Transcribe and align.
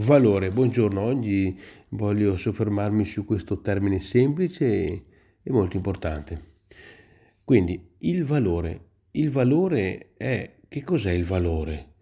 Valore, 0.00 0.50
buongiorno, 0.50 1.00
oggi 1.00 1.58
voglio 1.88 2.36
soffermarmi 2.36 3.04
su 3.04 3.24
questo 3.24 3.60
termine 3.60 3.98
semplice 3.98 4.66
e 5.42 5.50
molto 5.50 5.76
importante. 5.76 6.40
Quindi 7.42 7.94
il 7.98 8.24
valore, 8.24 8.80
il 9.10 9.28
valore 9.30 10.10
è, 10.16 10.52
che 10.68 10.84
cos'è 10.84 11.10
il 11.10 11.24
valore? 11.24 11.94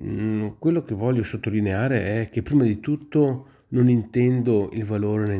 Mm, 0.00 0.50
quello 0.60 0.84
che 0.84 0.94
voglio 0.94 1.24
sottolineare 1.24 2.22
è 2.22 2.30
che 2.30 2.42
prima 2.42 2.62
di 2.62 2.78
tutto 2.78 3.48
non 3.70 3.88
intendo 3.88 4.70
il 4.72 4.84
valore 4.84 5.34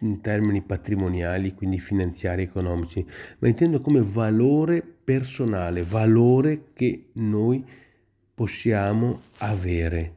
in 0.00 0.20
termini 0.20 0.60
patrimoniali, 0.60 1.54
quindi 1.54 1.78
finanziari, 1.78 2.42
economici, 2.42 3.02
ma 3.38 3.48
intendo 3.48 3.80
come 3.80 4.02
valore 4.02 4.82
personale, 4.82 5.82
valore 5.82 6.72
che 6.74 7.06
noi 7.14 7.64
possiamo 8.34 9.22
avere 9.38 10.16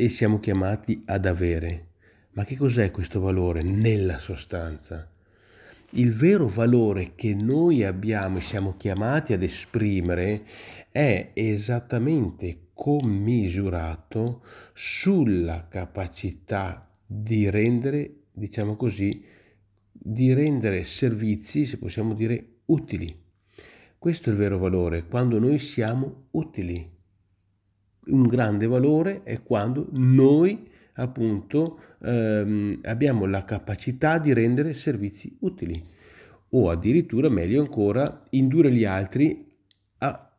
e 0.00 0.08
siamo 0.08 0.40
chiamati 0.40 1.02
ad 1.04 1.26
avere. 1.26 1.88
Ma 2.30 2.44
che 2.44 2.56
cos'è 2.56 2.90
questo 2.90 3.20
valore 3.20 3.60
nella 3.60 4.16
sostanza? 4.16 5.12
Il 5.90 6.14
vero 6.14 6.48
valore 6.48 7.12
che 7.14 7.34
noi 7.34 7.84
abbiamo 7.84 8.38
e 8.38 8.40
siamo 8.40 8.76
chiamati 8.78 9.34
ad 9.34 9.42
esprimere 9.42 10.46
è 10.90 11.32
esattamente 11.34 12.68
commisurato 12.72 14.42
sulla 14.72 15.66
capacità 15.68 16.90
di 17.04 17.50
rendere, 17.50 18.20
diciamo 18.32 18.76
così, 18.76 19.22
di 19.92 20.32
rendere 20.32 20.84
servizi, 20.84 21.66
se 21.66 21.76
possiamo 21.76 22.14
dire, 22.14 22.60
utili. 22.66 23.14
Questo 23.98 24.30
è 24.30 24.32
il 24.32 24.38
vero 24.38 24.56
valore, 24.56 25.04
quando 25.04 25.38
noi 25.38 25.58
siamo 25.58 26.28
utili 26.30 26.99
un 28.10 28.26
grande 28.26 28.66
valore 28.66 29.22
è 29.22 29.42
quando 29.42 29.86
noi 29.92 30.68
appunto 30.94 31.80
ehm, 32.02 32.80
abbiamo 32.82 33.26
la 33.26 33.44
capacità 33.44 34.18
di 34.18 34.32
rendere 34.32 34.74
servizi 34.74 35.36
utili 35.40 35.82
o 36.50 36.70
addirittura 36.70 37.28
meglio 37.28 37.60
ancora 37.60 38.26
indurre 38.30 38.72
gli 38.72 38.84
altri 38.84 39.46
a, 39.98 40.30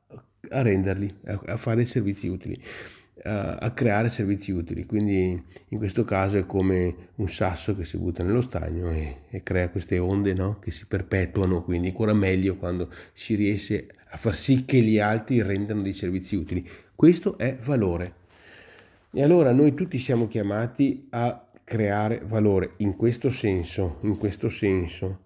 a 0.49 0.61
renderli, 0.61 1.13
a, 1.25 1.41
a, 1.45 1.57
fare 1.57 1.85
servizi 1.85 2.27
utili, 2.27 2.61
a, 3.23 3.55
a, 3.55 3.71
creare 3.71 4.09
servizi 4.09 4.51
utili. 4.51 4.85
Quindi 4.85 5.41
in 5.69 5.77
questo 5.77 6.03
caso 6.03 6.37
è 6.37 6.45
come 6.45 6.95
un 7.15 7.29
sasso 7.29 7.75
che 7.75 7.85
si 7.85 7.97
butta 7.97 8.23
nello 8.23 8.41
stagno 8.41 8.91
e, 8.91 9.23
e 9.29 9.43
crea 9.43 9.69
queste 9.69 9.99
onde 9.99 10.33
no? 10.33 10.59
che 10.59 10.71
si 10.71 10.85
perpetuano, 10.85 11.63
quindi 11.63 11.87
ancora 11.87 12.13
meglio 12.13 12.57
quando 12.57 12.89
si 13.13 13.35
riesce 13.35 13.87
a 14.13 14.17
far 14.17 14.35
sì 14.35 14.65
che 14.65 14.81
gli 14.81 14.99
altri 14.99 15.41
rendano 15.41 15.81
dei 15.81 15.93
servizi 15.93 16.35
utili. 16.35 16.67
Questo 17.01 17.39
è 17.39 17.57
valore. 17.59 18.13
E 19.11 19.23
allora 19.23 19.51
noi 19.51 19.73
tutti 19.73 19.97
siamo 19.97 20.27
chiamati 20.27 21.07
a 21.09 21.47
creare 21.63 22.21
valore 22.23 22.73
in 22.77 22.95
questo 22.95 23.31
senso, 23.31 23.97
in 24.01 24.19
questo 24.19 24.49
senso. 24.49 25.21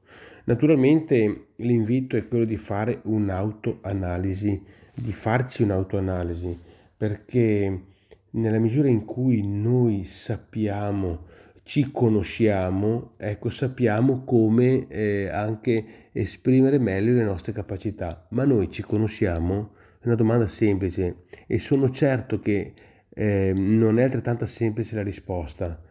Naturalmente 0.46 1.48
l'invito 1.58 2.16
è 2.16 2.30
quello 2.30 2.46
di 2.46 2.56
fare 2.56 3.02
un'autoanalisi, 3.04 4.64
di 4.94 5.12
farci 5.12 5.64
un'autoanalisi, 5.64 6.58
perché 6.96 7.82
nella 8.30 8.60
misura 8.60 8.88
in 8.88 9.04
cui 9.04 9.46
noi 9.46 10.06
sappiamo, 10.06 11.26
ci 11.64 11.92
conosciamo, 11.92 13.16
ecco, 13.18 13.50
sappiamo 13.50 14.24
come 14.24 14.88
eh, 14.88 15.28
anche 15.28 15.86
esprimere 16.14 16.80
meglio 16.80 17.12
le 17.16 17.24
nostre 17.26 17.52
capacità. 17.52 18.28
Ma 18.30 18.46
noi 18.46 18.72
ci 18.72 18.82
conosciamo? 18.82 19.74
È 20.06 20.08
una 20.10 20.18
domanda 20.18 20.46
semplice 20.46 21.24
e 21.48 21.58
sono 21.58 21.90
certo 21.90 22.38
che 22.38 22.74
eh, 23.10 23.54
non 23.56 23.98
è 23.98 24.04
altrettanto 24.04 24.46
semplice 24.46 24.96
la 24.96 25.02
risposta. 25.02 25.82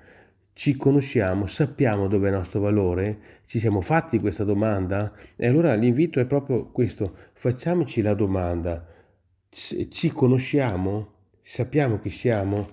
Ci 0.52 0.76
conosciamo, 0.76 1.46
sappiamo 1.48 2.06
dove 2.06 2.28
è 2.28 2.30
il 2.30 2.36
nostro 2.36 2.60
valore, 2.60 3.18
ci 3.44 3.58
siamo 3.58 3.80
fatti 3.80 4.20
questa 4.20 4.44
domanda 4.44 5.12
e 5.34 5.48
allora 5.48 5.74
l'invito 5.74 6.20
è 6.20 6.26
proprio 6.26 6.66
questo, 6.66 7.12
facciamoci 7.32 8.02
la 8.02 8.14
domanda, 8.14 8.86
ci 9.50 10.12
conosciamo, 10.12 11.14
sappiamo 11.40 11.98
chi 11.98 12.10
siamo, 12.10 12.68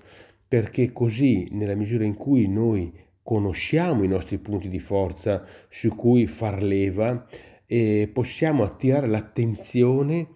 perché 0.47 0.91
così 0.91 1.47
nella 1.53 1.73
misura 1.73 2.03
in 2.03 2.13
cui 2.13 2.47
noi 2.47 2.93
conosciamo 3.23 4.03
i 4.03 4.07
nostri 4.07 4.37
punti 4.37 4.69
di 4.69 4.79
forza 4.79 5.43
su 5.69 5.95
cui 5.95 6.27
far 6.27 6.61
leva, 6.61 7.25
eh, 7.65 8.07
possiamo 8.13 8.63
attirare 8.63 9.07
l'attenzione 9.07 10.27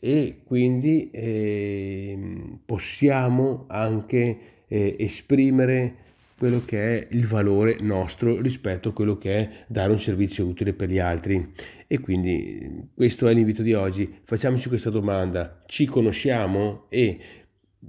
e 0.00 0.40
quindi 0.44 1.10
eh, 1.12 2.18
possiamo 2.64 3.66
anche 3.68 4.38
eh, 4.66 4.96
esprimere 4.98 6.08
quello 6.40 6.62
che 6.64 6.98
è 6.98 7.08
il 7.10 7.26
valore 7.26 7.76
nostro 7.82 8.40
rispetto 8.40 8.88
a 8.88 8.92
quello 8.94 9.18
che 9.18 9.36
è 9.36 9.50
dare 9.66 9.92
un 9.92 10.00
servizio 10.00 10.46
utile 10.46 10.72
per 10.72 10.88
gli 10.88 10.98
altri. 10.98 11.52
E 11.86 11.98
quindi 11.98 12.88
questo 12.94 13.28
è 13.28 13.34
l'invito 13.34 13.60
di 13.60 13.74
oggi. 13.74 14.10
Facciamoci 14.24 14.68
questa 14.68 14.88
domanda, 14.88 15.62
ci 15.66 15.84
conosciamo 15.84 16.86
e 16.88 17.18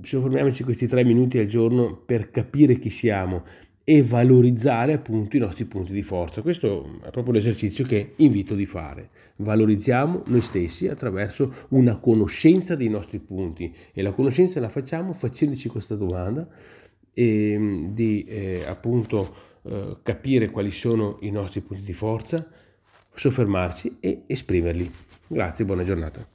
soffermiamoci 0.01 0.63
questi 0.63 0.85
tre 0.85 1.05
minuti 1.05 1.38
al 1.38 1.45
giorno 1.45 1.95
per 1.95 2.29
capire 2.29 2.78
chi 2.78 2.89
siamo, 2.89 3.45
e 3.91 4.03
valorizzare 4.03 4.94
appunto 4.94 5.35
i 5.35 5.40
nostri 5.41 5.66
punti 5.66 5.91
di 5.91 6.02
forza. 6.02 6.41
Questo 6.41 7.02
è 7.03 7.09
proprio 7.09 7.34
l'esercizio 7.34 7.84
che 7.84 8.13
invito 8.18 8.56
di 8.56 8.66
fare. 8.66 9.09
Valorizziamo 9.35 10.24
noi 10.28 10.40
stessi 10.40 10.88
attraverso 10.88 11.53
una 11.72 11.97
conoscenza 11.97 12.78
dei 12.78 12.88
nostri 12.88 13.19
punti 13.19 13.75
e 13.91 14.02
la 14.02 14.13
conoscenza 14.13 14.62
la 14.62 14.69
facciamo 14.69 15.12
facendoci 15.12 15.68
questa 15.68 15.96
domanda 15.96 16.47
e 17.13 17.52
ehm, 17.52 17.94
di 17.94 18.24
eh, 18.24 18.63
appunto 18.66 19.35
eh, 19.63 19.97
capire 20.03 20.50
quali 20.50 20.72
sono 20.72 21.18
i 21.23 21.29
nostri 21.29 21.59
punti 21.59 21.84
di 21.84 21.94
forza, 21.94 22.47
soffermarci 23.13 23.97
e 24.00 24.22
esprimerli. 24.25 24.90
Grazie, 25.28 25.66
buona 25.66 25.84
giornata. 25.84 26.31